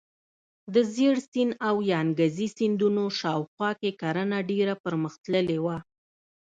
د 0.73 0.75
ژیړ 0.93 1.15
سیند 1.31 1.53
او 1.67 1.75
یانګزي 1.91 2.47
سیندونو 2.57 3.03
شاوخوا 3.19 3.69
کې 3.81 3.91
کرنه 4.01 4.37
ډیره 4.51 4.73
پرمختللې 4.83 5.59
وه. 5.65 5.77